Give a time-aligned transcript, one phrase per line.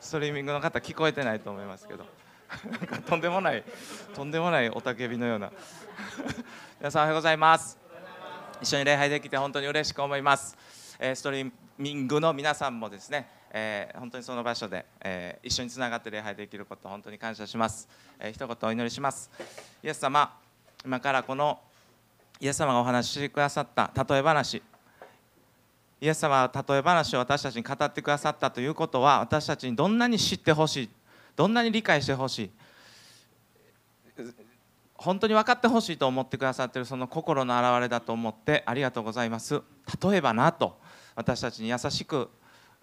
[0.00, 2.06] ストリーミングの方聞こえてないと思いますけど。
[2.70, 3.64] なんかとんでもない
[4.14, 5.50] とんでもない雄たけびのような。
[6.78, 7.86] 皆さんおはようございます。
[8.60, 10.56] 一緒に礼拝できて本当に嬉しく思います、
[10.98, 19.30] え、ストリーミングの皆さんもですね、えー、本当にその場所で、えー、一緒につながって礼拝できること本当に感謝します、えー、一言お祈りします。
[19.82, 20.38] イエス様
[20.84, 21.60] 今からこの
[22.40, 24.62] イエス様がお話ししてくださった例え話
[26.00, 30.90] イエス様は例え話を私たちに語ってくださったということは私たちにどんなに知ってほしい
[31.34, 32.50] どんなに理解してほしい
[34.94, 39.62] 本当に分かってほしいと思ってくださっているその心の表れだと思ってありがとうございます。
[40.02, 40.78] 例えばなと
[41.14, 42.30] 私たちに優しく、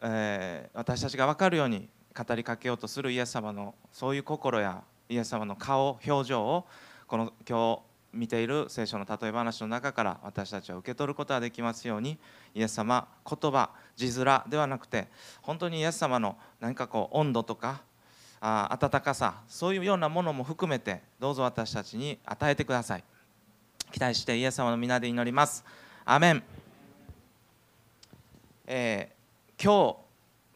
[0.01, 6.65] えー、私たちが分かるように語りかけようとするイエス様のそういう心やイエス様の顔表情を
[7.07, 12.17] この今日見ている聖書の例え話の中から私たちは受け取ることができますように
[12.53, 15.07] イエス様言葉字面ではなくて
[15.41, 17.81] 本当にイエス様の何かこう温度とか
[18.39, 23.03] あ温かさそういうようなものも含めてどうぞ私たちに与えてください。
[23.93, 25.63] 期待してイエス様の皆で祈ります。
[26.03, 26.43] アメン、
[28.65, 29.97] えー、今日、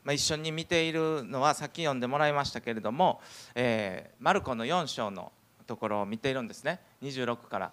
[0.04, 3.22] まあ、一緒に見ているのはさっき読んでもらいましたけれども、
[3.54, 5.32] えー、マルコの4章の
[5.68, 6.80] ところを見ているんですね。
[7.04, 7.72] 26から。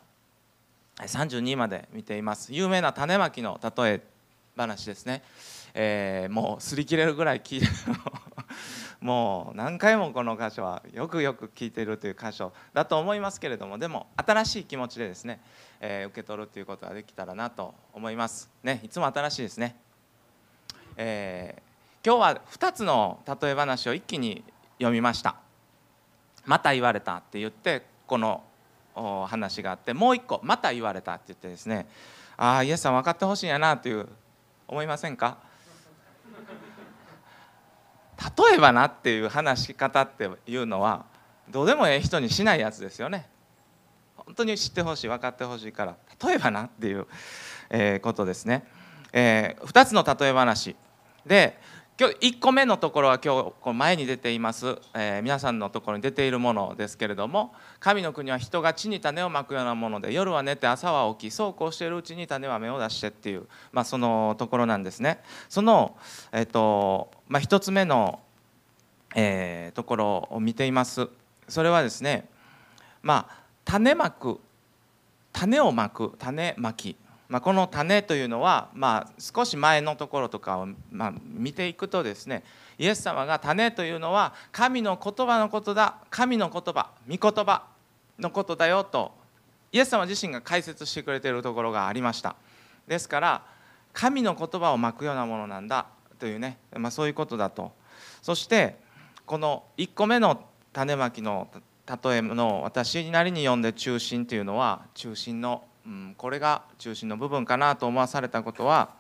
[0.99, 2.53] 32まで見ています。
[2.53, 4.01] 有名な種まきの例え
[4.57, 5.23] 話ですね、
[5.75, 7.67] えー、もう擦り切れるぐらい聞いて
[9.01, 15.41] もう何回もこの箇所はよくよく聞いているという箇所だと思いますけれどもでも新しい気持ちでですね、
[15.81, 18.49] えー、受け取るということができたらなと思います。
[18.63, 19.77] ねいつも新しいですね、
[20.97, 24.45] えー、今日は2つの例え話を一気に
[24.79, 25.44] 読みました。
[26.45, 28.43] また言われたって言ってこの
[29.29, 31.87] 話があってもう一個また言われたって言ってですね
[32.37, 34.09] ああイエスさん分かってほしいんやなという
[34.69, 35.39] 思いませんか？
[38.39, 41.05] 例えばなっていう話し方っていうのは
[41.51, 43.29] どうでもええ人にしないやつですよね。
[44.17, 47.07] 本当に知ってほしい分かってほしいから例えばなっていう、
[47.69, 48.67] えことですね、
[49.13, 50.77] えー、2つの例え話。
[51.27, 51.59] で
[51.97, 65.21] 今日1個目のところは今日前に出ています、えー、皆さんのところに出ているものですけれども神の国は人が地に種をまくようなもので夜は寝て朝は起きそうこうしているうちに種は芽を出してっていう、まあ、そのところなんですね。
[65.49, 65.97] その、
[66.33, 68.19] えーとまあ、1つ目の、
[69.15, 71.09] えー、ところを見ています。
[71.47, 72.29] それはですね、
[73.03, 74.41] まあ、種まく
[75.33, 76.97] 種をまく種まき
[77.29, 82.45] まあ、この種というのは、まあ、少し前のところとかを、まあ、見ていくとですね
[82.79, 87.65] イエス様が種というのは神の言葉のことだ神の言葉御言葉
[88.19, 89.13] のことだよと
[89.73, 92.37] イエス様自身が解説してくれているところがありました。
[92.87, 93.43] ですから
[93.93, 95.87] 神の言葉をまくようなものなんだ
[96.19, 97.73] というね、まあ、そういうことだと。
[98.23, 98.77] そして
[99.27, 101.49] この1個目の種まきの
[101.87, 108.91] 例えの私なりに読んで中心というのは中心のうん、これが中心の部分かなと思わされたことは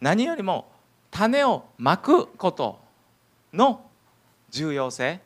[0.00, 0.70] 何よりも
[1.10, 2.80] 種をまくこと
[3.52, 3.88] の
[4.50, 5.20] 重要性。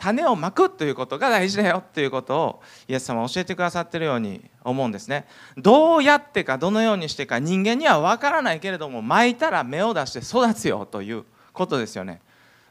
[0.00, 5.26] 種をまくということが大事だよということをイエス様は教えてくださってるように思うんですね。
[5.58, 12.22] どうやってかどのようにしてか人間には分からないけれどもまいたら芽を出して育つよということですよね。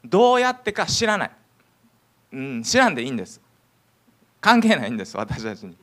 [0.03, 1.31] どうやってか知らない、
[2.33, 3.39] うん、知らんでいいんです。
[4.41, 5.77] 関係ないんです私たちに。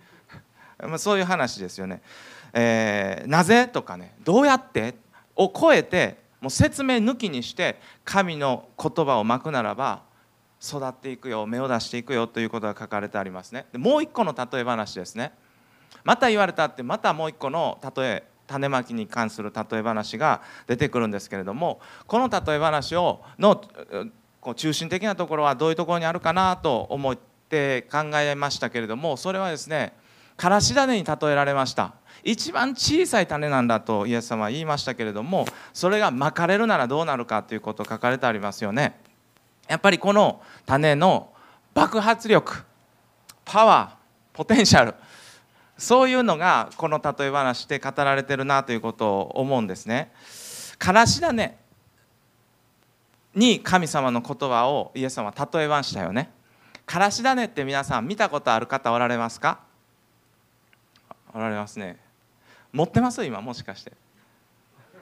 [0.78, 2.03] まあ、そういう話ですよね。
[2.53, 4.94] えー、なぜとかねどうやって？
[5.37, 10.03] を超えてもう説明抜きにして神の言葉をまくならば
[10.62, 13.66] 育っていくよ芽を出していくよということが書かれてありますね。
[13.72, 15.32] でもう一個の例え話ですね。
[16.04, 23.60] また言われたってまたもう一個の例え種まきに関する例え話が出てくるんですけれどもこの例え話をの
[24.41, 29.94] こう中心的なところはどういうところにあるかなと思って考えましたけれどもそれはですね
[30.36, 31.94] からし種に例えられました。
[32.22, 39.00] 一番小さい種なんだとイエス様は言いましたけれどもそれがまかれるならどうなるかということ書かれてありますよね。
[39.68, 41.33] やっぱりこの種の
[41.72, 42.65] 爆発力
[43.44, 44.94] パワーポテンシャル
[45.78, 50.10] そういうのがこの例え話で語られてるなということを思うんですね。
[50.78, 51.56] からし種
[53.34, 56.30] に神様の言葉をイエス様は例えましたよね。
[56.86, 59.66] からし種って皆さん見たことある方おられますか？
[61.36, 61.98] おられますね。
[62.72, 63.22] 持ってます？
[63.24, 63.42] 今？
[63.42, 63.92] もしかして。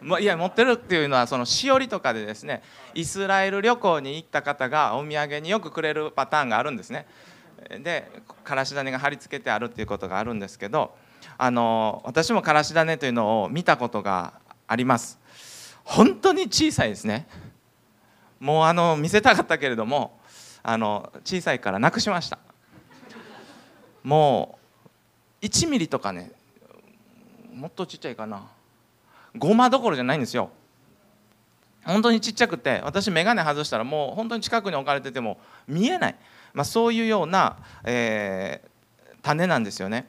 [0.00, 7.06] まいや持ってるっていうのはそのしおりとかでですねイスラエル旅行に行った方がお土産によくくれるパターンがあるんですね。
[7.80, 8.10] で
[8.42, 10.94] からし種が貼り付けてあるっていうことがあるんですけど
[11.38, 14.34] あの私もからし種というのを見たことが
[14.66, 15.18] あります。
[15.84, 17.26] 本当に小さいですね。
[18.40, 20.18] もうあの見せたかったけれども
[20.62, 22.38] あの小さいからなくしました。
[24.02, 24.63] もう
[25.44, 26.32] 1ミリとかね
[27.54, 28.42] もっとちっちゃいかな。
[29.36, 30.50] ごまどころじゃないんですよ。
[31.84, 35.38] 本当にちっちゃくて私眼鏡外したらもう本当に近くに置かれてても
[35.68, 36.16] 見えない、
[36.54, 40.06] まあ、そういうような、えー、種なんですよね。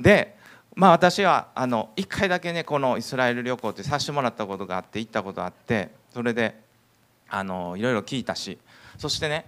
[0.00, 0.36] で
[0.74, 6.58] まあ私はあの1回だけねこのイスラエル旅行ってさせてもらったことがあって行ったことがあってそれで
[7.28, 8.58] あのいろいろ聞いたし
[8.96, 9.46] そしてね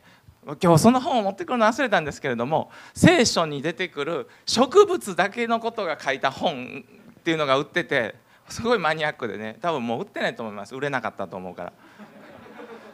[0.61, 6.85] 今日その本を持ってくるの忘れたんですけれども聖書に出てくる植物だけのことが書いた本
[7.21, 8.15] っていうのが売ってて
[8.49, 10.75] すごいマニアックでね多分もう売ってないと思います。
[10.75, 11.73] 売れなかったと思うから。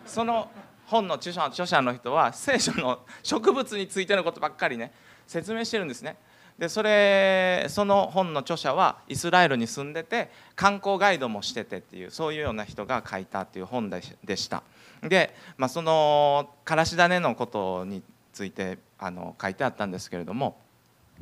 [0.05, 0.51] その
[0.87, 4.93] 本の著者著者の人は聖書の植物についてのことばっかりね
[5.27, 6.17] 説明してるんですね。
[6.59, 14.03] でそれその本の著者はイスラエルに住んでて観光ガイドもしててっていうそういうような人が書いたっていう本で
[14.37, 14.63] した。
[15.03, 20.57] で、まあ、そのからし種のことについてあの書いてあったんですけれども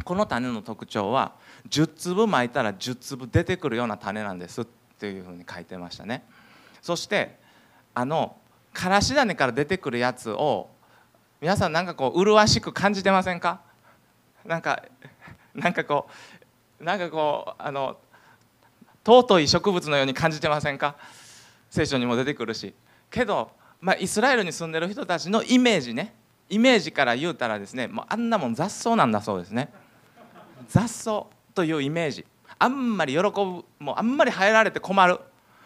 [0.04, 1.32] この種の特徴は
[1.68, 4.64] 10粒まいたら10粒出てくるような種なんですっ
[4.98, 6.24] ていうふうに書いてましたね。
[6.80, 7.36] そして
[7.92, 8.36] あの
[8.72, 10.68] からし種から出てくるやつを
[11.40, 13.60] 皆さんなんかこう麗しく感じてませんか？
[14.44, 14.82] なんか
[15.56, 16.08] なんかこ
[16.80, 17.96] うなんかこうあの
[19.06, 20.96] 尊い植物のように感じてませんか？
[21.70, 22.74] 聖書にも出てくるし。
[23.10, 26.14] けど、まあ、イスラエルに住んでる人たちのイメージね。
[26.48, 29.72] イメージから言うたらですねもうあんなもん雑草なんだそうですね。
[30.68, 32.26] 雑草というイメージ。
[32.58, 35.14] あんまり喜ぶもうあんまり生えられて困る。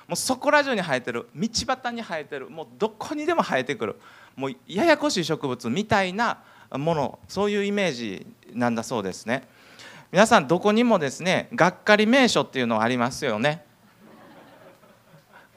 [0.07, 1.29] もうそこら中に生えてる。
[1.35, 2.51] 道端に生えてる。
[2.51, 4.01] もうどこにでも生えてくる。
[4.37, 6.39] もうややこしい植物みたいな
[6.73, 7.19] もの。
[7.29, 9.47] そういうイメージなんだそうですね。
[10.11, 13.65] 皆さんどこにもですねがっかり名所っていうのありますよね。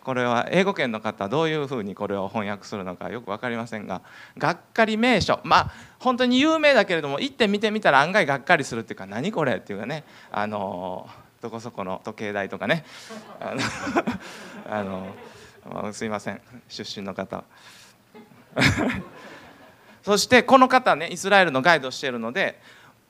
[0.03, 4.01] これは英語圏の方どういうふうにこれを翻訳するのかよく分かりませんが
[4.37, 5.39] がっかり名所。
[5.43, 10.03] まあ本当に有名だけれども行って見てみたら案外がっかりするっていうか何これっていうかね。
[10.31, 11.07] あの
[11.39, 12.83] どこそこの時計台とかね。
[13.39, 13.61] あの
[14.69, 15.15] あの、
[15.71, 16.41] まあ、すいません。
[16.67, 17.43] 出身の方。
[20.03, 22.59] そしてこの方ねイスラエルのガイドしているので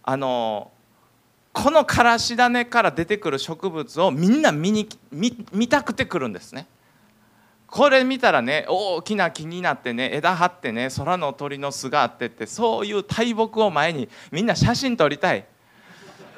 [0.03, 0.71] あの
[1.53, 6.67] このからし種から出てくる植物をみんな見に見たくてくるんですね。
[7.67, 15.45] これ見たらね大きな木になってね枝張ってね空の鳥の巣があってってそういう大木を前にみんな写真撮りたい。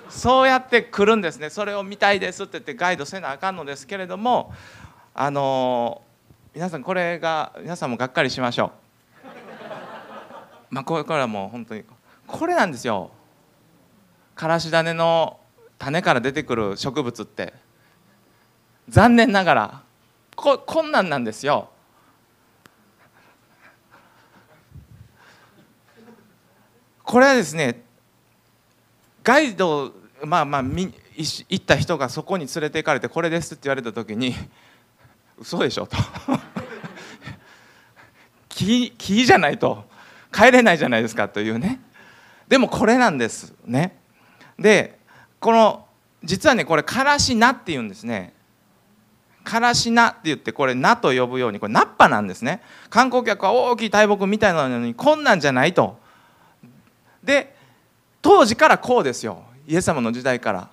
[0.09, 1.49] そうやって来るんですね。
[1.49, 4.53] それを見たいですって言ってガイドせなあかんのですけれども
[5.15, 6.03] あの
[6.53, 8.71] 皆さんこれが皆さんもがっかりしましょう。
[10.69, 11.83] まあこれからもう本当に
[12.27, 13.11] これなんですよ。
[14.35, 15.39] からし種の
[15.77, 17.53] 種から出てくる植物って
[18.89, 19.81] 残念ながら
[20.35, 21.69] こ困難なんですよ。
[27.03, 27.83] これはですね
[29.23, 29.93] ガイド
[30.23, 34.33] まあまあ行った人がそこに連れて行かれてこれですって言われた時に
[35.37, 35.97] 嘘でしょと。
[38.49, 39.85] 木木じゃないと。
[40.31, 41.79] 帰れないじゃないですかというね。
[42.47, 43.97] でもこれなんですね。
[44.63, 44.97] で
[45.41, 45.85] この
[46.23, 48.33] 実はねこれからし菜っていうんですね。
[49.43, 52.61] からし菜って言ってこれ菜と呼ぶようにこれ菜っぱなんですね。
[52.89, 55.99] 観光客は大きい大木みたいなのにこんなんじゃないと。
[57.21, 57.53] で
[58.21, 59.43] 当時からこうですよ。
[59.67, 60.69] イエス様の時代から。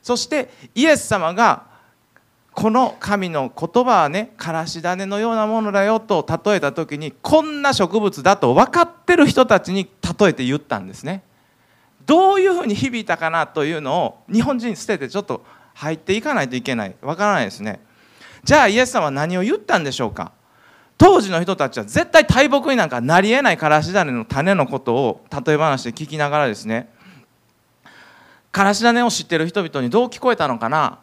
[0.00, 1.64] そしてイエス様が
[2.52, 11.24] この神の言葉はねからし種のようなものだよと例えた時にこんな植物だと分かってる人たちに例えて言ったんですね。
[12.06, 15.44] どういうふうに響いたかなというのを日本人捨ててちょっと
[15.74, 16.94] 入っていかないといけない。
[17.00, 17.80] 分からないですね。
[18.44, 20.32] じゃあイエス様は何を言ったんでしょうか？
[20.96, 26.92] 当時の人たちは絶対大木になんかなりえないからし種の種のことを例え話で聞きながらですね。
[28.52, 31.00] からし種を知ってる人々にどう聞こえたのかな？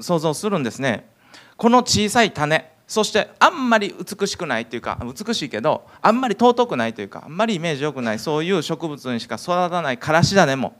[0.00, 1.08] 想像するんですね。
[1.56, 2.72] この小さい種。
[2.88, 10.74] そしてあんまり美しくないというか美しいけどあんまり尊くないというかあんまりイメージ良くないそういう植物にしか育たないからし種も。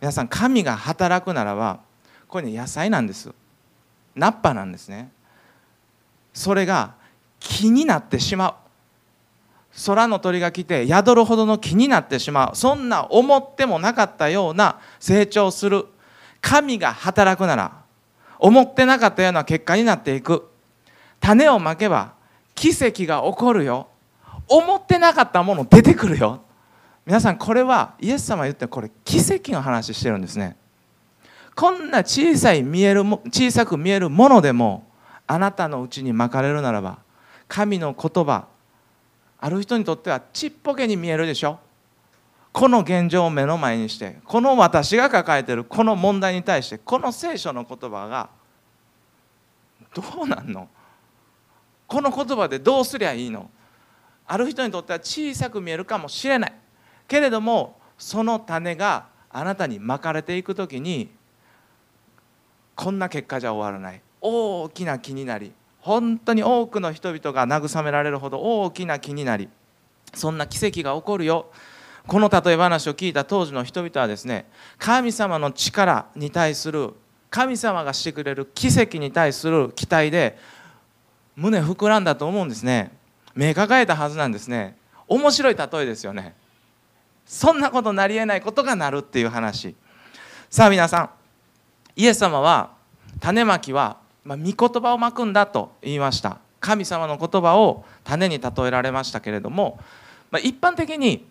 [0.00, 1.80] 皆さん神が働くならば
[2.28, 3.32] これね野菜なんです
[4.14, 5.10] ナッパなんですね。
[6.32, 6.94] それが
[7.40, 8.54] 気になってしまう。
[9.86, 12.56] 空の鳥が来て宿るほどの気になってしまう。
[12.56, 15.86] そんな思ってもなかったような成長する。
[16.40, 17.72] 神が働くなら
[18.38, 20.48] 思ってなかったような結果になっていく。
[21.26, 22.12] 種をまけば
[22.54, 23.88] 奇跡が起こるよ。
[24.46, 26.40] 思ってなかったもの出てくるよ。
[27.04, 30.56] 皆さんこれはイエス様言ってこれ奇跡の話してるんですね。
[31.56, 34.86] こんな小さい見える小さく見えるものでも
[35.26, 36.98] あなたのうちにまかれるならば
[37.48, 38.46] 神の言葉
[39.40, 41.58] ある人にとってはちっぽけに見えるでしょ。
[42.52, 48.28] この現状を目の前にしてこの私が抱えてるこの問題に対してこの聖書の言葉が
[49.92, 50.68] どうなんの？
[51.86, 53.50] この言葉でどうすりゃいいの？
[54.26, 56.52] ある人にとっては小さく見えるかもしれない。
[57.06, 61.10] けれどもその種があなたにまかれていく時に
[62.74, 64.02] こんな結果じゃ終わらない。
[64.20, 69.48] 大きな気になり本当に多くの人々が慰められるほど大きな気になり
[70.12, 71.50] そんな奇跡が起こるよ。
[72.08, 74.46] この例え話を聞いた当時の人々はですね
[74.78, 76.94] 神様の力に対する
[77.30, 80.38] 神様がしてくれる奇跡に対する期待で
[81.36, 82.90] 胸膨らんだと思うんですね。
[83.34, 84.76] 目抱えたはずなんですね。
[85.06, 86.34] 面白い例えですよね。
[87.26, 89.74] そんなことなりえないことがなるっていう話。
[90.48, 91.10] さあ皆さん。
[91.96, 92.70] イエス様は
[93.20, 96.38] 種まきは、まあ、御言葉をまくんだと言いました。
[96.60, 99.78] 神様の言葉を種に例えられましたけれども、
[100.30, 101.26] まあ、一般的に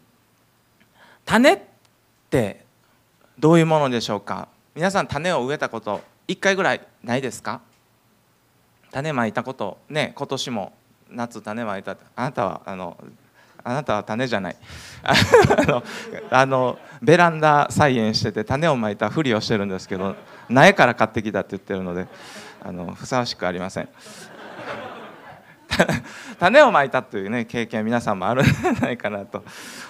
[1.25, 1.59] 種っ
[2.29, 2.65] て
[3.37, 4.47] どういうものでしょうか。
[4.75, 7.61] 皆さん種を植えたこと1回ぐらいないですか？
[8.95, 10.71] 種まいたことね今年も
[11.11, 12.97] 夏種まいたあなたはあの
[13.61, 14.55] あなたは種じゃない。
[15.03, 15.83] あの
[16.31, 20.15] あのベランダ菜園してて種をまいたふりをしてるんですけど
[20.47, 22.07] 苗から買ってきたって言ってるので
[22.63, 23.89] あのふさわしくありません。
[26.39, 29.43] 種をまいたというね経験皆さんもあるんじゃないかなと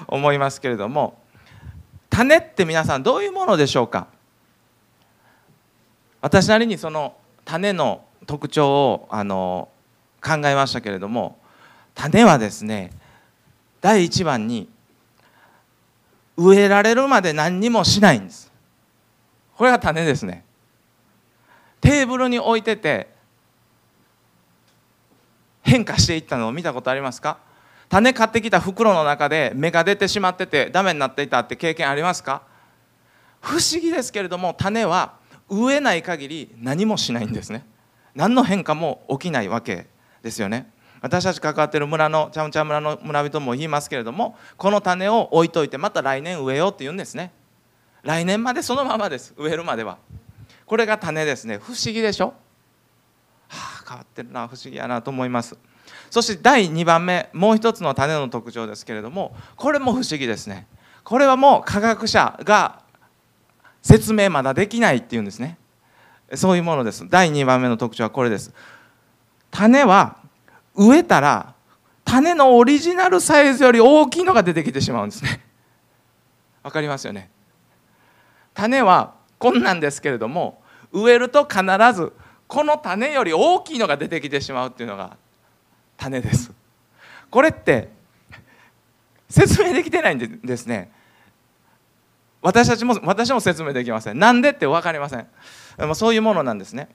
[0.08, 1.22] 思いますけれども
[2.10, 4.08] 種って皆さんどういうものでしょうか？
[6.22, 9.70] 私なりにその種の特徴をあの
[10.22, 11.38] 考えましたけれども
[11.94, 12.92] 種はですね
[13.82, 14.68] 第一番に
[16.38, 18.52] 植えられるまで何にもしないんです。
[19.56, 20.44] これが種ですね。
[21.80, 23.08] テーブルに置いてて
[25.62, 27.38] 変化していったのを見たことありますか？
[27.88, 32.42] 種買ってきた袋の中で芽が出てしまっててダメになっていたって経験ありますか？
[33.40, 35.14] 不思議ですけれども種は
[35.48, 37.64] 植えない限り何もしないんですね。
[38.16, 39.88] 何の変化も起きないわけ
[40.24, 40.72] ですよね。
[41.02, 47.32] 私たち関わってる村のちゃんちゃん村の村人も言いますけれどもこの種を置いといてまた来年植えようって言うんですね。
[48.02, 49.34] 来年までそのままです。
[49.38, 49.98] 植えるまでは。
[50.66, 51.58] これが種ですね。
[51.58, 52.34] 不思議でしょ？
[53.50, 54.48] はあ変わってるな。
[54.48, 55.58] 不思議やなと思います。
[56.10, 60.66] そして第2番目もう一つの種の特徴ですけれどもこれも不思議ですね。
[61.04, 62.82] これはもう科学者が
[63.84, 65.60] 説明まだできないっていうんですね。
[66.34, 67.08] そういうものです。
[67.08, 68.54] 第2番目の特徴はこれです。
[69.52, 70.18] 種は
[70.76, 71.54] 植えたら
[72.04, 75.42] 種のオリジナルサイズより大きいのが出てきてしまうんですね。
[76.64, 77.30] わかりますよね？
[78.54, 81.64] 種はこんなんですけれども植えると必
[81.94, 82.12] ず
[82.48, 85.18] この種より大きいのが出てきてしまうっていうのが
[85.98, 86.52] 種です。
[87.30, 87.90] これって
[89.30, 90.92] 説明できてないんですね。
[92.46, 94.20] 私たちも私も説明できません。
[94.20, 95.26] なんでって分かりません。
[95.80, 96.90] でもそういうものなんですね。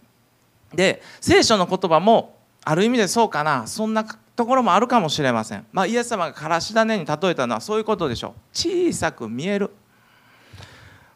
[0.73, 3.67] で聖書の言葉もある意味でそうかな。
[3.67, 8.33] そんなところもあるかもしれません、まあ、イエス様がからし種に例えたのはそういうことでしょう。
[8.53, 9.73] 小さく見える。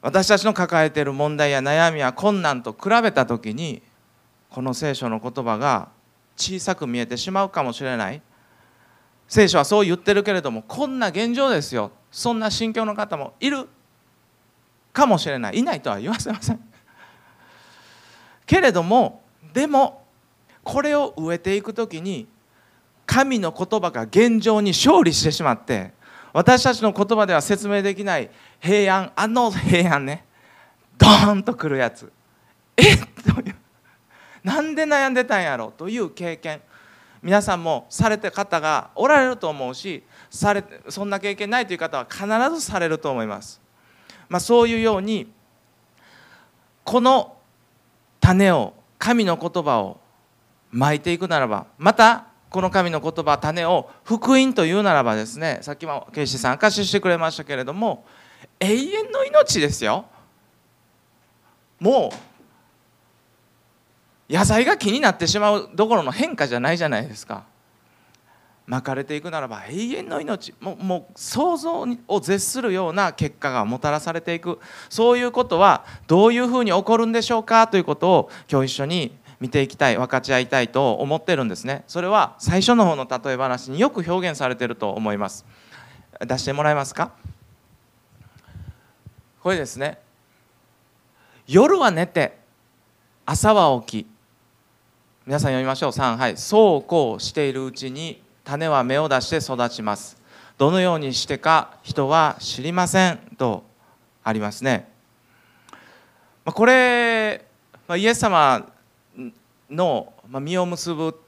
[0.02, 3.82] 私たちの抱えている問題や悩みや困難と比べた時に
[4.50, 5.90] この聖書の言葉が
[6.36, 8.20] 小さく見えてしまうかもしれない。
[9.28, 11.92] 聖書はそう言ってるけれどもこんな現状ですよ。
[12.10, 13.68] そんな心境の方もいる。
[14.94, 15.58] かもしれない。
[15.58, 16.60] いないとは言わせません。
[18.46, 19.22] けれども
[19.52, 20.06] でも
[20.62, 22.26] これを植えていく時に
[23.04, 25.92] 神の言葉が現状に勝利してしまって
[26.32, 30.24] 私たちの言葉では説明できない平安あの平安ね
[30.96, 32.10] ドーンとくるやつ。
[32.76, 32.94] え？
[32.94, 32.98] っ
[33.34, 33.54] という
[34.42, 35.66] なんで悩んでたんやろ？
[35.66, 36.62] うという経験。
[37.22, 43.62] 皆さんもされた方がおられると思うしされそんな経験ないという方は必ずされると思います、
[44.34, 45.30] まあ、そういうように
[46.82, 47.36] この
[48.18, 50.00] 種を神の言葉を
[50.72, 58.04] まいていくならばまたこの神の言葉種を福音というならばですねさっきもケイシーさん証ししてくれましたけれども
[58.58, 60.04] 永遠の命ですよ。
[61.78, 62.10] も
[64.28, 67.44] う野菜が気になってしまうどころの変化じゃないじゃないですか。
[68.66, 70.54] 巻かれていくならば永遠の命。
[70.60, 74.58] もうもう想像を絶するような結果がもたらされていく。
[74.88, 81.84] そういうことはどういうふうに起こるんでしょうかということを今日一緒に見ていきたい分かち合いたいと思ってるんですね。
[81.86, 85.44] それは最初の方の例え話によく表現されてると思います。
[86.26, 87.12] 出してもらえますか？
[89.42, 89.98] これですね。
[91.46, 92.38] 夜は寝て
[93.26, 94.06] 朝は起き。
[95.26, 95.90] 皆さん読みましょう。
[95.90, 96.38] 3はい。
[96.38, 100.16] そうこうしているうちに種は芽を出して育ちます。
[100.58, 103.64] どのようにしてか人は知りませんと
[104.22, 104.88] ありますね。
[106.44, 107.44] これ
[107.96, 108.66] イエス様
[109.70, 111.18] の実を結ぶ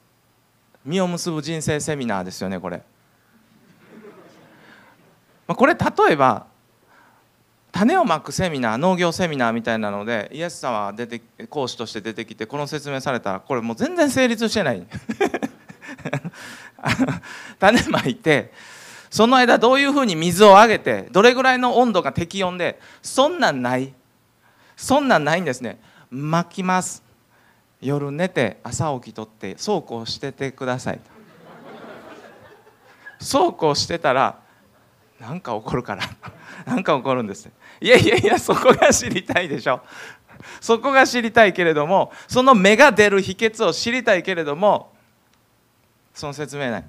[0.85, 2.83] 実を結ぶ人生セミナーですよねこれ。
[5.49, 6.47] これ例えば
[7.73, 14.87] 種をまくセミナー農業セミナーみたいなのでイエス様は出て講師として出てきてこの説明されたらこれもう全然成立してない。
[17.59, 18.53] 種まいて
[19.11, 23.93] その間どういうふうに水をあげてどれぐらいの温度が適温でそんなんない。
[24.77, 25.81] そんなんないんですね。
[26.11, 27.03] 巻きます。
[27.81, 31.01] 夜寝て朝起きとってそうこうしててください。
[33.19, 34.39] そうこうしてたら
[35.19, 36.03] 何か起こるから。
[36.67, 37.49] 何か起こるんです。
[37.81, 39.81] いやいやいやそこが知りたいでしょ。
[40.61, 44.93] そこが知りたいけれどもその芽が出る秘訣を知りたいけれども
[46.17, 46.85] その説明ない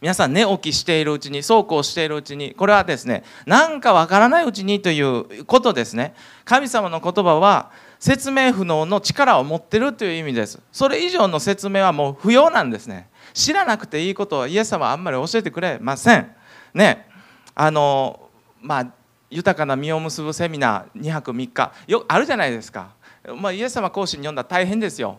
[0.00, 6.14] 皆さん寝起きしているうちにそうこうしているうちにこれはですね何かわからないうちにということですね。
[6.44, 10.60] 神様の言葉は説明不能の力を持ってるという意味です。
[10.72, 13.08] それ以上の説明はもう不要なんですね。
[13.34, 16.30] 知らなくていいことはイエス様はあんまり教えてくれません。
[16.74, 17.08] ね。
[17.54, 18.28] あの
[18.60, 18.92] まあ
[19.30, 21.72] 豊かな実を結ぶセミナー2泊3日。
[21.86, 22.90] よあるじゃないですか、
[23.36, 25.18] まあ、イエス様講師に読んだら大変ですよ。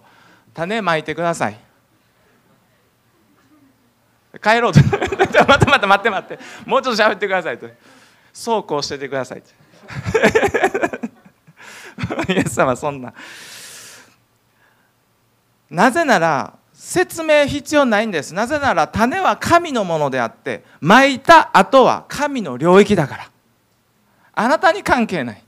[0.53, 1.68] 種まいてください。
[4.37, 4.79] 帰ろうと。
[4.85, 6.39] 待って待って待って待って。
[6.65, 7.67] もうちょっと喋ってくださいと。
[8.31, 9.43] そうこうしててください
[12.29, 13.13] イエス様そんな。
[15.69, 18.33] なぜなら説明必要ないんです。
[18.33, 23.29] なぜなら種は神のものであってまいた後は神の領域だから。
[24.33, 25.43] あなたに関係ない。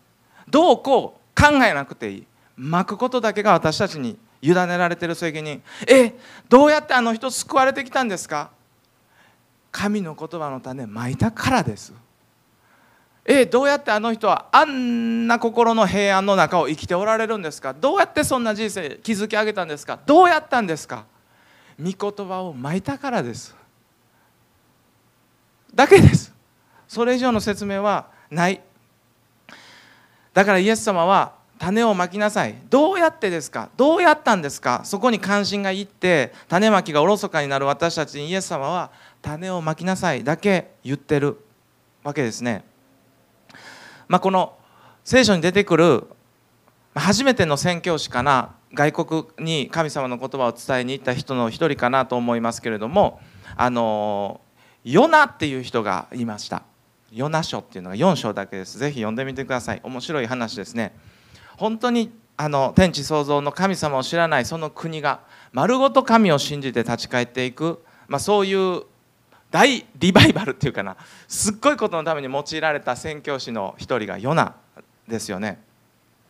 [0.49, 2.27] どうこう考えなくていい。
[2.57, 5.63] まくことだけが私たちに委ねられてる責任。
[5.87, 6.13] え
[6.49, 8.49] どうやってあの人救われてきたんですか？
[9.71, 11.93] 神の言葉の種まいたからです。
[13.23, 17.73] えどうやってあの人はあんな心の平安の中を生きておられるんですか？
[17.73, 19.99] どうやってそんな人生築き上げたんですか？
[20.05, 21.05] どうやったんですか？
[21.79, 23.55] 御言葉をまいたからです。
[25.73, 26.33] だけです。
[26.87, 28.61] それ以上の説明はない。
[30.33, 32.55] だからイエス様は種をまきなさい。
[32.71, 33.69] どうやってですか？
[33.77, 34.81] どうやったんですか？
[34.83, 37.67] そこに関心がいって種まきがおろそかになる。
[37.67, 38.89] 私たちにイエス様は
[39.21, 40.23] 種をまきなさい。
[40.23, 41.37] だけ言ってる。
[42.03, 42.63] わけですね。
[44.07, 44.57] まあ、この
[45.03, 46.07] 聖書に出てくる
[46.95, 48.55] 初めての宣教師かな。
[48.73, 53.19] 外国に神様の言葉を伝えに行った人の一人かなと思いますけれども
[53.57, 54.39] あの
[54.85, 56.63] ヨナっていう人がいました。
[57.11, 58.79] ヨナ書っていうのが4章だけです。
[58.79, 59.81] ぜひ読んでみてください。
[59.83, 60.97] 面白い話ですね。
[61.61, 65.19] 本当にあの天地創造の神様を知らないその国が
[65.51, 68.81] 丸ごと神を信じて立ち返っていく、まあ、そういう
[69.51, 70.97] 大リバイバルっていうかな
[71.27, 74.55] すっごいことのために用いられた宣教師の一人がヨナ
[75.07, 75.61] ですよね。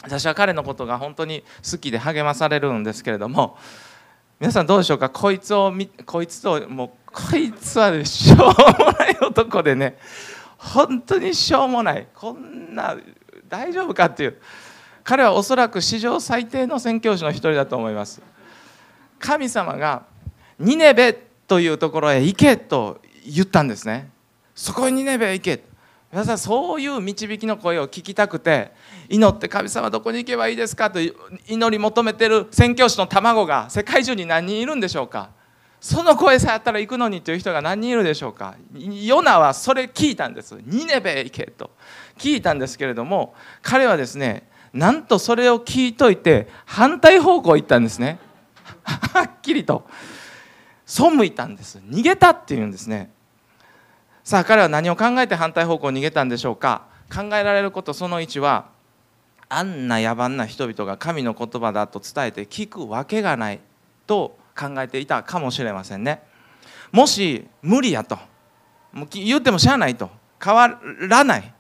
[0.04, 3.58] 私は彼のことが本当に好きで励まされるんですけれども
[4.42, 5.10] 皆さんどうでしょうか？
[5.10, 5.72] こいつを
[6.06, 9.98] こいつともうこいつは、しょうもない男でね
[10.58, 12.08] 本当にしょうもない。
[12.14, 12.98] こんな
[13.48, 14.42] 大丈夫かっていう。
[15.04, 18.22] 彼はおそらく史上最低の宣教師の一人だと思います。
[19.20, 20.04] 神様が
[20.60, 21.14] ニネベ
[21.48, 24.10] というところへ行けと言ったんですね。
[24.56, 25.64] そこにニネベへ行け
[26.12, 28.74] 皆さんそういう導きの声を聞きたくて
[29.08, 35.30] 祈って神様どこに行けばいいですかと祈り求めてる宣教師の卵が世界中に何人いるんでしょうか。
[35.80, 38.56] その声さえあったら行くのにという人が何人いるでしょうか。
[38.76, 40.58] ヨナはそれ聞いたんです。
[40.64, 41.72] ニネベへ行けと。
[42.18, 43.34] 聞いたんですけれども
[43.64, 48.20] 彼はですねなんとそれを聞いといて反対方向行ったんですね。
[48.84, 49.88] はっきりと。
[50.86, 51.80] 背いたんです。
[51.80, 53.12] 逃げたっていうんですね。
[54.24, 56.84] さあ彼は何を考えて反対方向に逃げたんでしょうか。
[57.14, 58.66] 考えられることその1は
[59.50, 63.60] あんな野蛮な人々が神の言葉だと伝えて聞くわけがない。
[64.08, 66.22] と考えていたかもしれませんね。
[66.92, 68.18] もし無理やと。
[68.92, 70.10] もう言ってもしゃあないと。
[70.44, 71.54] 変わらない。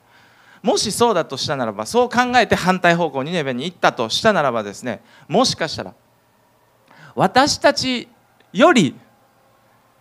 [0.61, 5.93] もしそうだとしたならばそう考えて反対方向にネベに行ったとしたならばですねもしかしたら
[7.15, 8.07] 私たち
[8.53, 8.95] より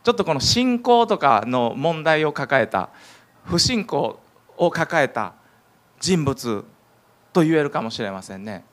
[0.03, 2.91] ちょっとこの信仰とかの問題を抱えた
[3.45, 4.21] 不信仰
[4.57, 5.35] を抱えた
[6.01, 6.65] 人物
[7.33, 8.65] と言えるかもしれませんね。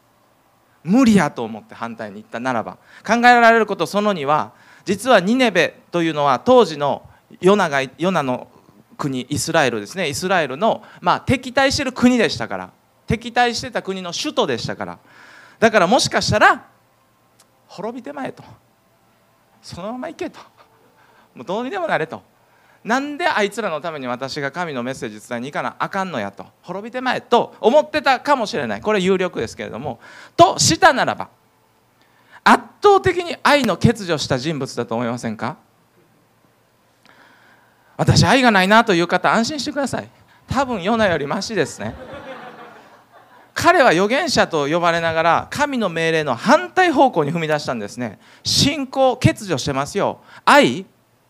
[0.83, 4.53] 無理やと思って反対に行ったならば考えられることその2は
[4.85, 7.03] 実はニネベというのは当時の
[7.41, 8.47] ヨナがヨナの
[8.97, 10.09] 国イスラエルですね。
[10.09, 12.71] イスラエルの、まあ、敵対してる国でしたから。
[13.05, 14.99] 敵対してた国の首都でしたから。
[15.59, 16.65] だからもしかしたら
[17.67, 18.43] 滅びてまえと。
[19.61, 20.39] そのまま行けと。
[21.33, 22.21] もうどうにでもなれと。
[22.83, 26.45] なんであいつらのために私が神のメッセージ伝えに行かなあかんのやと。
[26.63, 28.81] 滅びてまえと思ってたかもしれない。
[28.81, 29.99] これ有力ですけれども。
[30.35, 31.29] としたならば
[32.43, 35.57] 圧倒的に愛の欠如した人物だと思いませんか？
[37.97, 40.09] 私愛がないなという方安心してください。
[40.47, 41.95] 多分ヨナよりマシですね。
[43.53, 48.19] 彼は預言者と呼ばれながら神の命令の反対方向に踏み出したんですね。
[48.43, 50.21] 信仰欠如してますよ。
[50.45, 50.85] 愛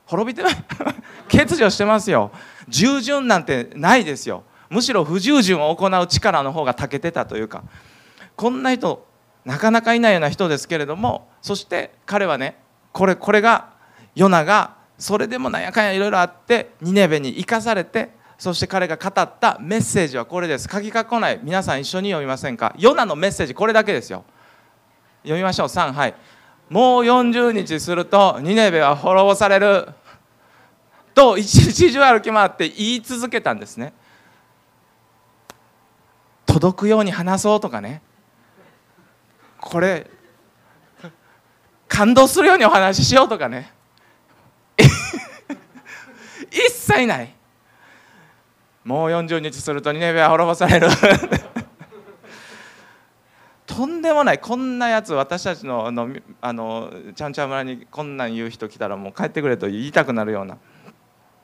[0.05, 0.55] 滅びてない。
[1.31, 2.31] 欠如してますよ。
[2.67, 4.43] 従順なんてないですよ。
[4.69, 7.63] むしろ不従順を行う力の方が長けてたというか。
[8.35, 9.07] こんな人
[9.45, 12.57] なかなかいないような人ですけれどもそして彼はね
[12.91, 13.69] これこれが
[14.13, 20.67] ヨナがそれでもなんやかんやいろいろあってニネベに生かされてそして彼が語ったメッセージはこれです。
[20.71, 21.39] 書き書ない。
[21.41, 22.75] 皆さん一緒に読みませんか？
[22.77, 24.25] ヨナのメッセージこれだけですよ。
[25.23, 25.67] 読みましょう。
[25.67, 26.13] 3はい。
[26.69, 29.87] もう40日するとニネベは滅ぼされる。
[31.15, 33.91] と一日中歩き回って言い続けたんですね。
[36.45, 38.03] 届くように話そうとかね。
[39.59, 40.07] これ
[41.87, 43.73] 感動するようにお話ししようとかね。
[46.51, 47.33] 一切ない。
[48.83, 50.87] もう40日するとニネベは滅ぼされる。
[53.65, 54.39] とんでもない。
[54.39, 56.09] こんなやつ私たちのあの
[56.39, 60.57] あのちゃんちゃん村にこんなん言う人来たらもう帰ってくれと言いたくなるような。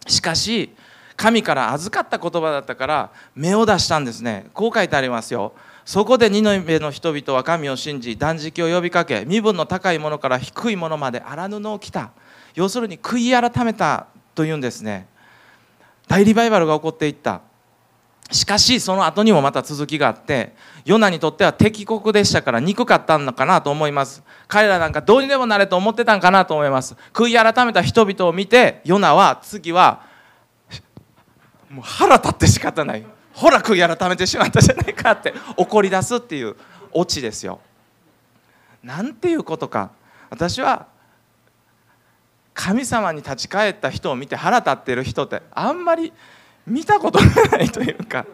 [0.08, 0.74] しかし
[1.16, 4.50] 神から預かった言葉だったから目を出したんですね。
[4.54, 5.54] こう書いてありますよ。
[5.86, 12.12] そこでニノベの人々は神を信じ断食を呼びかけ身分の高いものから低いものまで荒布を着た。
[12.56, 15.08] 要するに悔い改めたというんですね。
[16.08, 17.42] 大リバイバルが起こっていった。
[18.32, 24.24] しかしその後にもまた続きがあってヨナにとっては敵国でしたから憎かったのかなと思います。
[24.48, 26.96] 彼らなんかどうにでもなれと思ってたんかなと思います。
[27.14, 30.04] 悔い改めた人々を見てヨナは次は
[31.70, 33.06] もう腹立って仕方ない。
[33.34, 36.56] ほら悔い改めてしまったじゃないかって怒り出すっていう
[36.92, 37.60] オチですよ。
[38.84, 39.92] なんていうことか。
[40.30, 40.88] 私は
[42.54, 46.14] 神様に立ち返った人を見て腹立ってる人ってあんまり
[46.66, 48.26] 見たことがないというか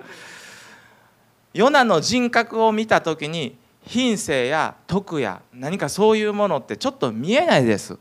[1.54, 7.98] ヨナの人格を見た時に品性や徳や何かそういうものってちょっと見えないです。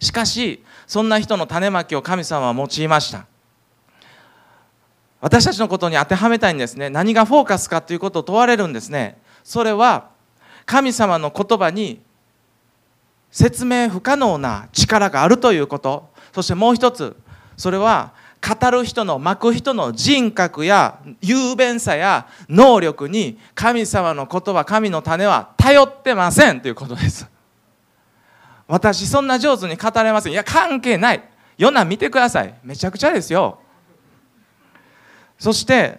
[0.00, 3.26] しかしそんな人の種まきを神様は用いました。
[5.20, 6.90] 私たちのことに当てはめたいんですね。
[6.90, 9.18] 何がフォーカスかということを問われるんですね。
[9.42, 10.10] それは
[10.66, 12.00] 神様の言葉に
[13.34, 16.08] 説明不可能な力があるということ。
[16.32, 17.16] そしてもう一つ
[17.56, 27.28] それは語る人の巻く人の人格や雄弁さや能力に神様の言葉神の種は頼ってませんということです。
[28.68, 30.32] 私そんな上手に語れません。
[30.32, 31.28] いや関係ない。
[31.58, 32.54] ヨナ見てください。
[32.62, 33.58] めちゃくちゃですよ。
[35.40, 35.98] そして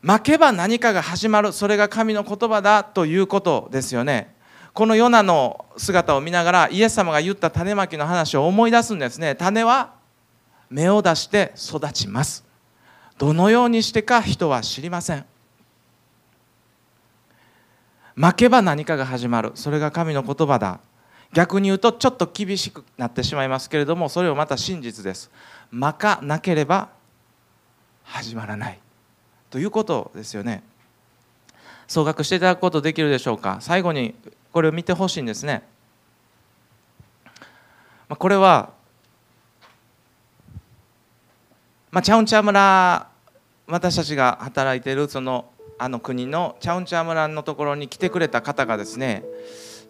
[0.00, 1.52] 負けば何かが始まる。
[1.52, 4.32] それが神の言葉だということですよね。
[4.74, 9.34] このヨナの姿を見ながらイエス様が言った種まきの話を思い出すんですね。
[9.34, 9.92] 種は
[10.70, 12.44] 芽を出して育ちます。
[13.18, 15.26] どのようにしてか人は知りません。
[18.14, 19.52] 負けば何かが始まる。
[19.54, 20.80] それが神の言葉だ。
[21.34, 25.30] 逆に言うとちょっと厳しくなってしまいますけれどもそれをまた真実です。
[25.70, 26.88] 負かなければ
[28.04, 28.78] 始まらない。
[29.50, 30.62] ということですよね。
[31.86, 33.58] 総額していただくことできるでしょうか。
[33.60, 34.14] 最後に
[34.52, 35.62] これを見てほしいんですね。
[38.08, 38.70] これは
[41.92, 43.06] まあ、チャウンチャ村
[43.66, 49.22] 私たちが働いているそのあの国のチャウンチャ村のところに来てくれた方がですね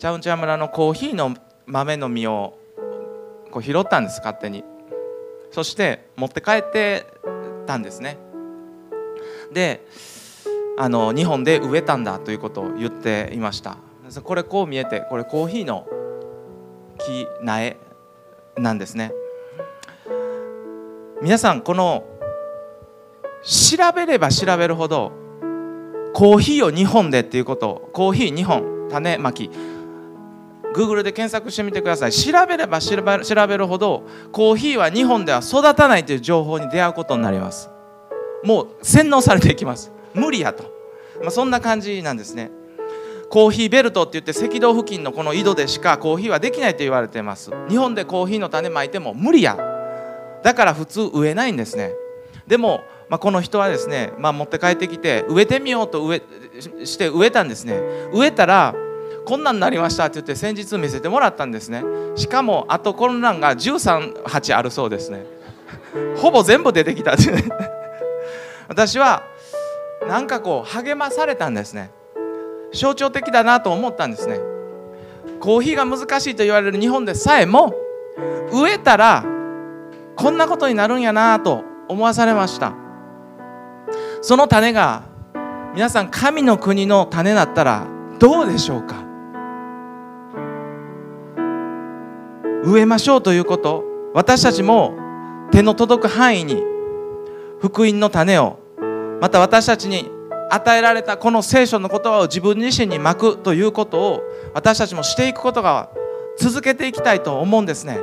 [0.01, 2.59] チャウンチャ村のコーヒーの豆の実を
[3.53, 4.64] こう拾ったんです勝手に。
[5.53, 7.07] そして持って帰って
[7.66, 8.18] たんですね。
[9.53, 9.87] で
[10.77, 13.77] あの日本で植えたんだということを言っていました。
[14.20, 15.87] これこう見えてこれコーヒーの
[16.98, 17.77] 木苗
[18.59, 19.12] なんですね。
[21.22, 22.05] 皆さんこの
[23.42, 25.12] 調べれば調べるほど
[26.14, 29.51] コーヒーを2本でっていうことコーヒー2本種まき。
[30.75, 32.12] Google で検索してみてください。
[32.12, 32.96] 調べれば調
[33.46, 37.70] べるほどコーヒーは2本では育たないという情報に出会うことになります。
[38.42, 39.92] もう洗脳されていきます。
[40.14, 40.64] 無理やと、
[41.20, 42.51] まあ、そんな感じなんですね。
[43.33, 47.51] コーヒーベルトって言って赤道付近のこの井戸でしかコーヒーはできないと言われています。
[47.66, 49.57] 日本でコーヒーの種まいても無理や。
[50.42, 51.95] だから普通植えないんですね。
[52.47, 57.81] でも、まあ、この人はですね、まあ、持って帰ってきて植えてみようと植えして植えたんですね。
[58.12, 58.75] 植えたら
[59.25, 61.83] こんなんなりましたって言って先日見せてもらったんですね。
[62.16, 65.25] しかもあとこんなんが13鉢あるそうですね。
[66.18, 67.45] ほぼ全部出てきたってね。
[68.68, 69.23] 私は
[70.07, 71.92] なんかこう励まされたんですね。
[72.72, 74.40] 象徴的だなと思ったんですね。
[75.40, 77.74] コーヒーが難しいと言われる日本でさえも
[78.52, 79.24] 植えたら
[80.16, 82.74] こんなことになるんやなと思わされました。
[84.20, 85.02] その種が
[85.74, 87.87] 皆さん神の国の種だったら
[88.18, 89.04] どうでしょうか？
[92.64, 93.85] 植えましょうということ。
[94.14, 94.94] 私たちも
[95.50, 96.62] 手の届く範囲に
[97.61, 98.58] 福音の種を
[99.20, 100.11] また私たちに
[100.55, 105.88] 与えられたこの聖書の言葉を自分自身にまくということを私たちもしていくことが
[106.38, 107.99] 続けていきたいと思うんですね。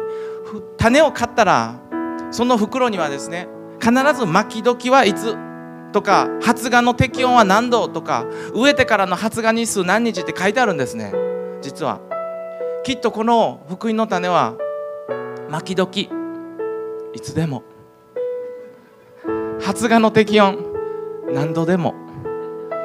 [0.77, 1.79] 種を買ったら
[2.31, 3.47] その袋にはですね
[3.79, 5.37] 必ず巻き時はいつ
[5.91, 11.13] とか発芽の適温は何度とか植えてからの発芽日数何日って書いてあるんですね。
[11.61, 12.01] 実は
[12.83, 14.55] きっとこの福音の種は
[15.51, 16.09] 巻き時
[17.13, 17.61] いつでも
[19.61, 20.57] 発芽の適温
[21.31, 22.08] 何度でも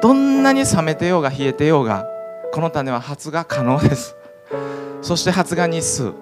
[0.02, 2.06] どんなに冷めてようが冷えてようが
[2.52, 4.16] この種は発芽可能です。
[5.02, 6.12] そして発芽日数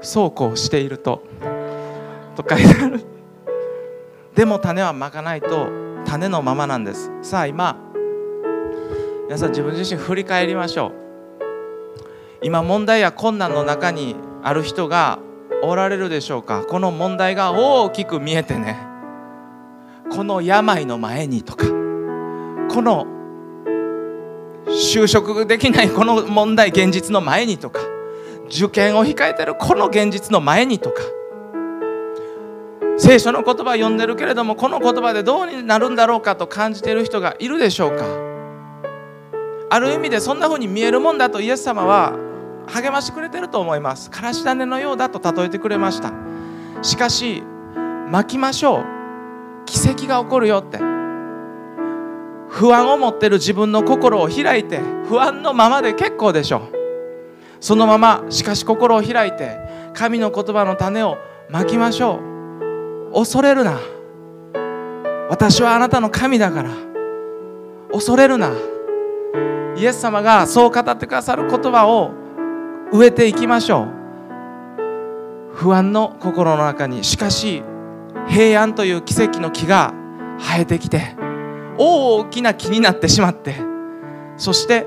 [0.00, 1.22] そうこうしていると
[2.36, 3.00] と書いてある。
[4.34, 5.68] でも種はまかないと
[6.04, 7.10] 種のままなんです。
[7.22, 7.76] さあ今
[9.24, 10.92] 皆さん自分自身振り返りましょう。
[12.42, 15.18] 今問題や困難の中にある人が
[15.62, 16.64] おられるでしょうか。
[16.68, 18.78] この問題が大きく見えてね。
[20.10, 21.79] この病の前にとか。
[22.72, 23.06] この
[24.68, 27.80] 就職できないこの問題現実の前にとか
[28.46, 31.02] 受験を控えてるこの現実の前にとか
[32.96, 38.04] 聖書の言葉を読んでるけれどもこの言葉でどうになるんだろうかと感じている人がいるでしょうか。
[39.72, 42.12] ある意味でそんな風に見えるもんだとイエス様は
[42.66, 44.10] 励ましてくれてると思います。
[44.10, 46.12] からし種のようだと例えてくれました。
[46.82, 47.42] しかし
[48.10, 48.84] 巻きましょう。
[49.64, 50.99] 奇跡が起こるよって。
[52.50, 56.68] 不安を持ってる自分の心を開いて不安のままで結構でしょ。
[56.72, 56.80] う
[57.60, 59.58] そのまましかし心を開いて
[59.94, 61.16] 神の言葉の種を
[61.48, 62.18] まきましょ
[63.12, 63.12] う。
[63.14, 63.78] 恐れるな。
[65.28, 66.70] 私はあなたの神だから。
[67.92, 68.52] 恐れるな。
[69.76, 72.12] イエス様がそう語ってくださる言葉を
[72.92, 75.54] 植えていきましょう。
[75.54, 77.62] 不安の心の中にしかし
[78.28, 79.92] 平安という奇跡の木が
[80.38, 81.16] 生えてきて
[81.82, 83.56] 大きな木になってしまって
[84.36, 84.86] そして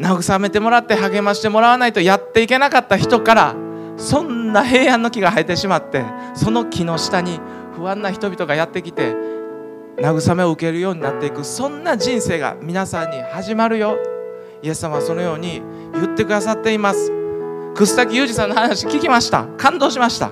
[0.00, 3.54] 慰めてもらって励ましてもらわないとやっていけなかった人から
[3.96, 6.04] そんな平安の木が生えてしまって
[6.34, 7.38] その木の下に
[7.76, 9.14] 不安な人々がやってきて
[9.98, 13.98] 慰めを受けるようになっていくそんな人生が皆さんに始まるよ。
[14.62, 15.62] イエス様はそのように
[15.94, 17.12] 言ってくださっています。
[17.74, 19.46] 楠滝裕二さんの話聞きました。
[19.56, 20.30] 感動しました。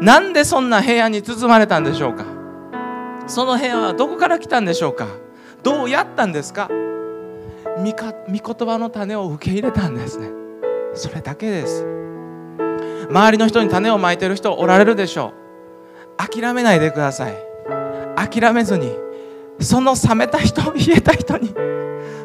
[0.00, 2.37] なんでそんな平安に包まれたんでしょうか。
[3.28, 5.06] その平安はどこから来たんでしょうか？
[5.62, 6.68] どうやったんですか？
[7.76, 10.30] 御言葉の種を受け入れたんですね。
[10.94, 11.86] それだけです。
[13.10, 15.32] 周りの人に種をまいてる人おられるでしょ
[16.18, 16.26] う。
[16.40, 17.36] 諦めないでください。
[18.16, 18.92] 諦めずに
[19.60, 21.54] その冷めた人冷えた人に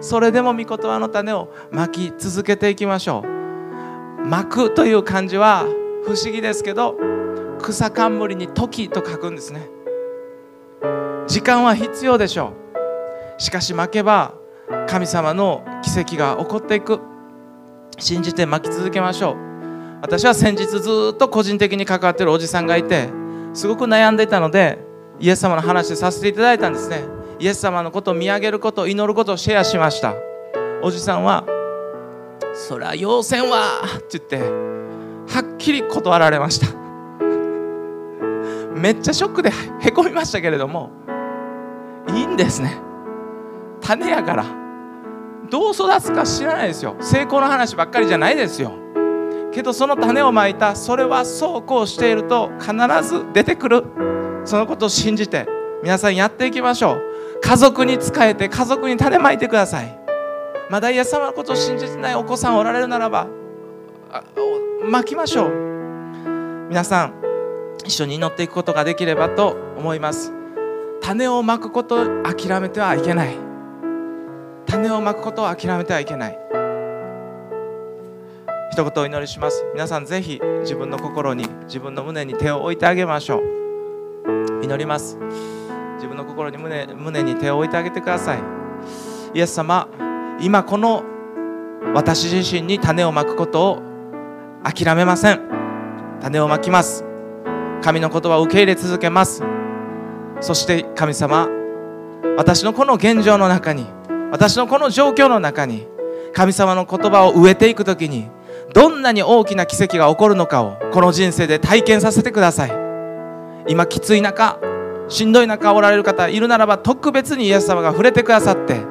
[0.02, 4.26] それでも御言葉の種をまき続けていきましょう。
[4.26, 5.66] まくという漢字は
[6.06, 6.98] 不思議ですけど
[7.62, 9.70] 草冠に時と書くんですね。
[11.34, 12.54] 時間は必要でしょ
[13.40, 13.42] う。
[13.42, 14.36] しかし負けば
[14.88, 17.00] 神様の奇跡が起こっていく。
[17.98, 19.38] 信じて巻き続けましょう。
[20.04, 23.10] 私は先日ずっと個人的に関わってるおじさんがいて
[23.56, 24.78] すごく悩んでいたので
[25.20, 27.02] イエス様の話させていただいたんですね。
[27.40, 30.14] イエス様のことを見上げること祈ることをシェアしました。
[30.84, 31.46] おじさんは
[32.54, 34.38] 「そりゃ要せんわ」って言って
[35.34, 36.68] はっきり断られました。
[38.80, 41.03] めっちゃショックでへこみましたけれども
[42.10, 42.78] いいんですね。
[43.82, 44.46] 種やから。
[45.50, 46.96] どう育つか知らないですよ。
[47.00, 48.74] 成功の話ばっかりじゃないですよ。
[49.52, 50.76] けどその種をまいた。
[50.76, 52.74] それはそうこうしていると必
[53.08, 53.84] ず出てくる。
[54.46, 55.48] そのことを信じて
[55.84, 57.02] 皆さんやっていきましょう。
[57.42, 60.00] 家族に仕えて家族に種まいてください。
[60.70, 63.28] まだイエス様のことを信じてないお子さんおられるならば
[64.90, 65.52] まきましょう。
[66.70, 67.14] 皆さん
[67.86, 70.43] 一緒に祈っていくことができればと思います。
[71.04, 73.36] 種をまくことを諦めてはいけない。
[74.66, 76.40] 種をまくことを諦めてはいけない。
[78.72, 79.66] 一言お祈りします。
[79.74, 84.64] 皆さんぜひ自分の心に自分の胸に手を置いてあげましょう。
[84.64, 85.18] 祈ります。
[85.96, 88.40] 自分の心に胸胸に手を置いてあげてください。
[89.34, 89.90] イエス様
[90.40, 91.04] 今この
[91.94, 93.82] 私自身に種をまくことを
[94.64, 95.42] 諦めません。
[96.22, 97.04] 種をまきます。
[97.82, 99.44] 神の言葉を受け入れ続けます。
[100.44, 101.48] そして神様
[102.38, 103.86] 私のこの現状の中に
[104.30, 105.88] 私のこの状況の中に
[106.34, 108.30] 神様の言葉を植えていく時に
[108.74, 112.72] どんなに大きな奇跡が起こるのかをこの人生で体験させてください。
[113.70, 114.60] 今きつい中
[115.08, 118.82] しんどい中おられる方いるならば特別にイエス様が触れてくださって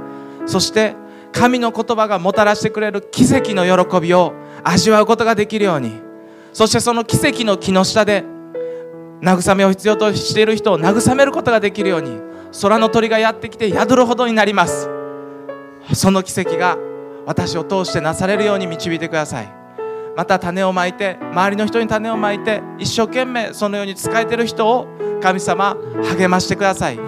[0.47, 0.95] そして
[1.33, 4.33] 神の言葉がもたらしてくれる奇跡の喜びを
[4.65, 6.01] 味わうことができるように
[6.55, 8.25] そしてその奇跡の木の下で
[9.23, 12.21] 慰めを必要としている人を慰めることができるように
[12.61, 14.91] 空の鳥がやってきて宿るほどになります。
[15.95, 16.77] その奇跡が
[17.25, 19.49] 私を通してなされるように導いてください。
[20.17, 24.87] また種をまいて周りの人に種をまいて一生懸命そのように使えてる人を
[25.23, 25.77] 神様
[26.19, 26.99] 励ましてください。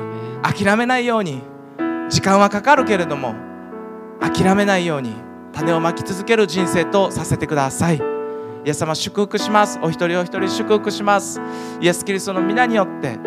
[0.43, 1.43] 諦めないように。
[2.11, 3.35] 時間はかかるけれども
[4.21, 5.15] 諦めないように
[5.53, 8.14] 種をまき続ける人生とさせてください。
[8.65, 9.79] イエス様祝福します。
[9.83, 11.41] お一人お一人祝福します。
[11.81, 13.19] イエス・キリストの皆によって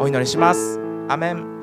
[0.00, 0.80] お祈りします。
[1.08, 1.59] アメン。